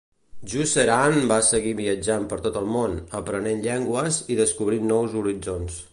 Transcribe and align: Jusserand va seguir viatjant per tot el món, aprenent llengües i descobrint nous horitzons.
Jusserand 0.51 1.27
va 1.31 1.37
seguir 1.49 1.73
viatjant 1.81 2.25
per 2.33 2.39
tot 2.47 2.57
el 2.63 2.73
món, 2.77 2.97
aprenent 3.21 3.61
llengües 3.67 4.19
i 4.33 4.39
descobrint 4.41 4.93
nous 4.95 5.19
horitzons. 5.21 5.83